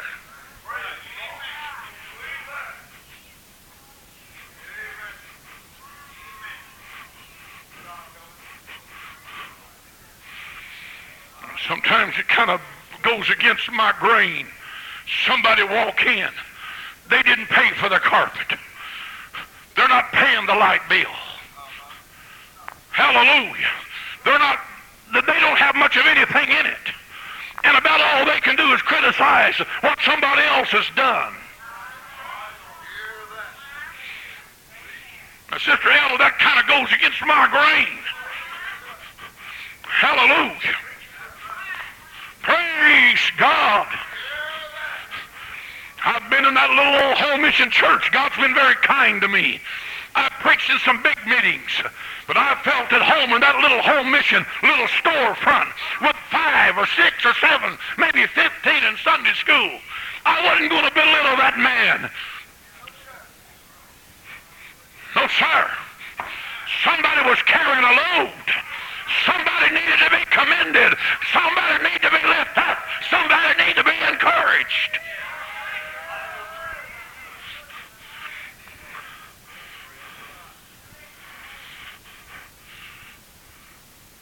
[11.67, 12.61] Sometimes it kind of
[13.01, 14.47] goes against my grain.
[15.27, 16.29] Somebody walk in.
[17.09, 18.57] They didn't pay for the carpet.
[19.75, 21.11] They're not paying the light bill.
[22.91, 23.71] Hallelujah.
[24.25, 24.59] They're not,
[25.13, 26.93] they don't have much of anything in it.
[27.63, 31.33] And about all they can do is criticize what somebody else has done.
[35.51, 37.99] Now, Sister Ella, that kind of goes against my grain.
[39.83, 40.90] Hallelujah.
[42.41, 43.87] Praise God.
[46.03, 48.11] I've been in that little old home mission church.
[48.11, 49.61] God's been very kind to me.
[50.15, 51.69] I've preached in some big meetings.
[52.27, 55.69] But I felt at home in that little home mission, little storefront
[56.01, 58.39] with five or six or seven, maybe 15
[58.83, 59.77] in Sunday school.
[60.25, 62.09] I wasn't going to belittle that man.
[65.15, 65.61] No, sir.
[66.83, 68.47] Somebody was carrying a load.
[69.25, 70.97] Somebody needed to be commended.
[71.33, 72.79] Somebody needed to be lifted up.
[73.09, 74.99] Somebody needed to be encouraged.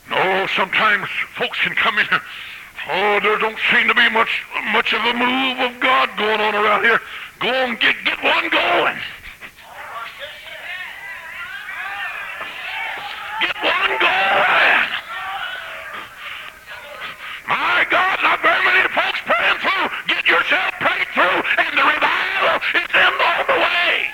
[0.09, 2.21] No, sometimes folks can come in here.
[2.91, 6.55] Oh, there don't seem to be much much of a move of God going on
[6.55, 6.99] around here.
[7.39, 8.97] Go on, get get one going.
[13.41, 14.89] Get one going.
[17.47, 19.89] My God, not very many folks praying through.
[20.07, 24.09] Get yourself prayed through, and the revival is in on the way.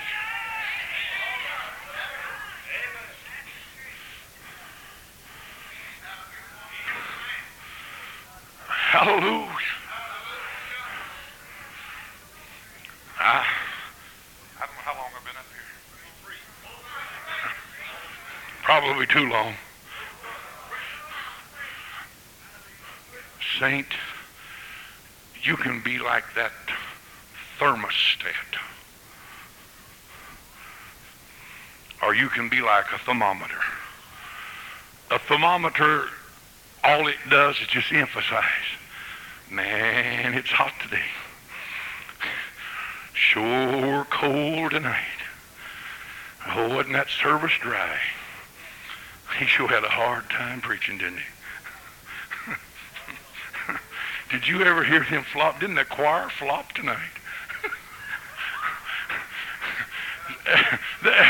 [8.96, 9.52] Hallelujah.
[13.20, 13.46] I,
[14.56, 15.68] I don't know how long I've been up here.
[18.64, 19.54] Probably too long.
[23.58, 23.88] Saint,
[25.42, 26.52] you can be like that
[27.58, 28.60] thermostat.
[32.04, 33.62] Or you can be like a thermometer.
[35.12, 36.08] A thermometer,
[36.84, 38.44] all it does is just emphasize,
[39.50, 41.08] man, it's hot today.
[43.14, 45.22] Sure cold tonight.
[46.50, 47.98] Oh, wasn't that service dry?
[49.38, 51.26] He sure had a hard time preaching, didn't he?
[54.32, 55.60] Did you ever hear him flop?
[55.60, 57.00] Didn't the choir flop tonight?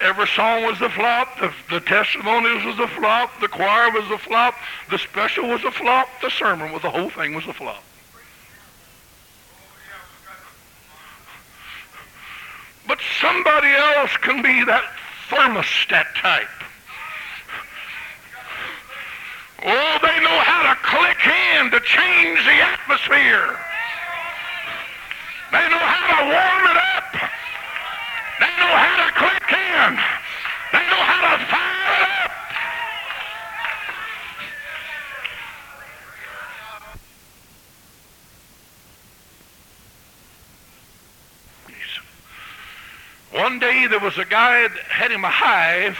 [0.00, 1.38] every song was a flop.
[1.40, 3.40] The, the testimonies was a flop.
[3.40, 4.54] The choir was a flop.
[4.90, 6.08] The special was a flop.
[6.22, 7.82] The sermon was the whole thing was a flop.
[12.86, 14.84] But somebody else can be that
[15.28, 16.48] thermostat type.
[19.64, 23.56] Oh, they know how to click in to change the atmosphere.
[25.52, 27.12] They know how to warm it up.
[28.40, 29.98] They know how to click in.
[30.72, 32.32] They know how to fire it up.
[43.40, 45.96] One day there was a guy that had him a hive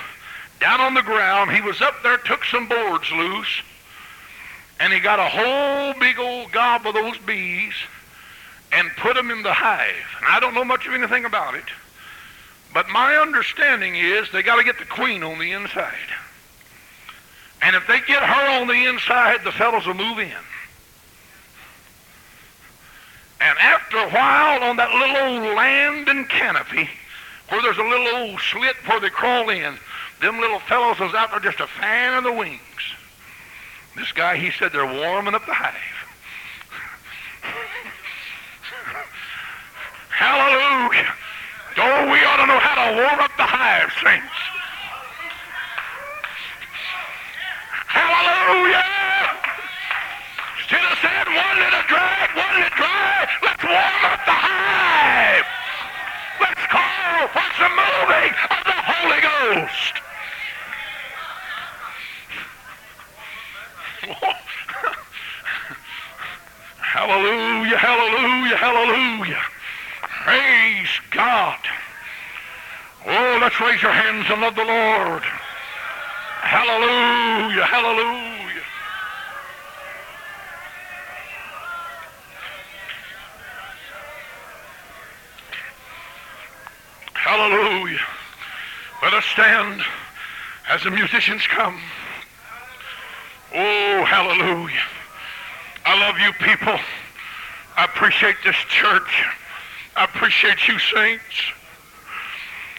[0.61, 1.53] down on the ground.
[1.53, 3.62] He was up there, took some boards loose,
[4.81, 7.74] and he got a whole big old gob of those bees
[8.72, 10.07] and put them in the hive.
[10.20, 11.64] And I don't know much of anything about it,
[12.72, 15.95] but my understanding is they got to get the queen on the inside.
[17.62, 20.33] And if they get her on the inside, the fellows will move in.
[23.41, 26.89] And after a while, on that little old land and canopy,
[27.49, 29.76] where there's a little old slit where they crawl in,
[30.20, 32.61] them little fellows was out there just a fan of the wings.
[33.97, 35.74] This guy, he said they're warming up the hive.
[40.11, 41.14] Hallelujah.
[41.78, 44.26] Oh, we ought to know how to warm up the hive, saints.
[47.86, 48.84] Hallelujah.
[50.68, 55.47] Of saying one little drag, one little dry, let's warm up the hive.
[56.41, 60.07] Let's call for some moving of the Holy Ghost.
[66.78, 69.42] hallelujah, hallelujah, hallelujah.
[70.02, 71.59] Praise God.
[73.06, 75.22] Oh, let's raise your hands and love the Lord.
[76.42, 78.62] Hallelujah, hallelujah.
[87.14, 88.00] Hallelujah.
[89.02, 89.82] Let us stand
[90.68, 91.78] as the musicians come.
[93.55, 94.84] Oh, hallelujah.
[95.84, 96.78] I love you people.
[97.76, 99.24] I appreciate this church.
[99.96, 101.53] I appreciate you saints.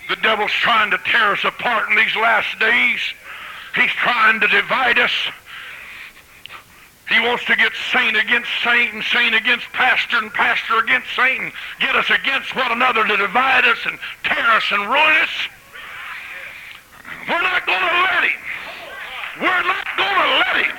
[0.10, 3.00] The devil's trying to tear us apart in these last days.
[3.76, 5.12] He's trying to divide us.
[7.10, 11.42] He wants to get saint against saint and saint against pastor and pastor against saint
[11.42, 15.30] and get us against one another to divide us and tear us and ruin us.
[17.28, 18.40] We're not going to let him.
[19.40, 20.76] We're not going to let him.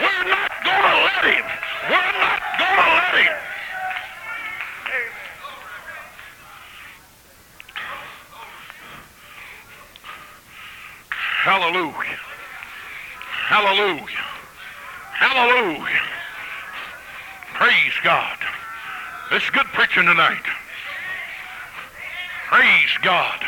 [0.00, 1.46] We're not going to let him.
[1.88, 3.36] We're not going to let him.
[11.42, 12.18] Hallelujah.
[13.48, 14.26] Hallelujah.
[15.14, 16.02] Hallelujah.
[17.54, 18.38] Praise God.
[19.30, 20.44] This is good preaching tonight.
[22.48, 23.40] Praise God.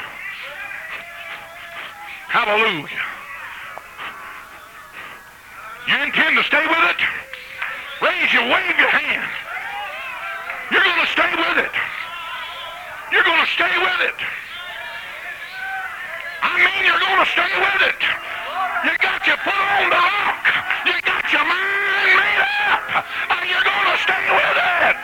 [2.29, 3.14] Hallelujah.
[5.87, 7.01] You intend to stay with it?
[8.01, 9.29] Raise your, wave your hand.
[10.73, 11.75] You're going to stay with it.
[13.13, 14.19] You're going to stay with it.
[16.41, 18.01] I mean, you're going to stay with it.
[18.89, 20.45] You got your foot on the rock.
[20.89, 23.05] You got your mind made up.
[23.29, 24.97] And you're going to stay with it.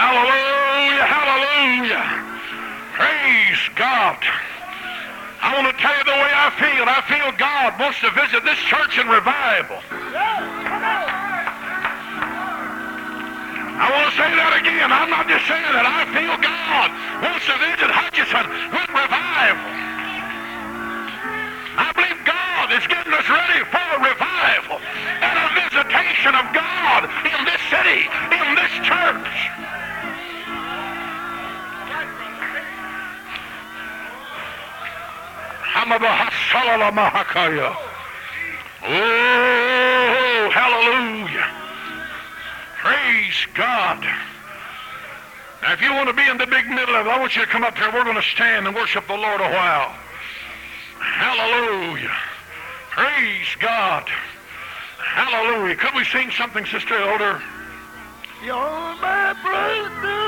[0.00, 2.06] Hallelujah, hallelujah.
[2.96, 4.37] Praise God.
[5.58, 6.86] Want to tell you the way I feel.
[6.86, 9.82] I feel God wants to visit this church in revival.
[13.74, 14.94] I want to say that again.
[14.94, 15.82] I'm not just saying that.
[15.82, 16.94] I feel God
[17.26, 19.66] wants to visit Hutchinson with revival.
[21.74, 27.10] I believe God is getting us ready for a revival and a visitation of God
[27.34, 29.67] in this city, in this church.
[38.82, 41.46] Oh, hallelujah.
[42.78, 44.02] Praise God.
[45.62, 47.42] Now, if you want to be in the big middle of it, I want you
[47.42, 47.90] to come up here.
[47.92, 49.94] We're going to stand and worship the Lord a while.
[50.98, 52.16] Hallelujah.
[52.90, 54.08] Praise God.
[54.98, 55.76] Hallelujah.
[55.76, 57.42] Could we sing something, Sister Elder?
[58.44, 60.27] You're my brother,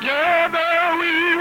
[0.00, 0.08] we
[1.00, 1.31] will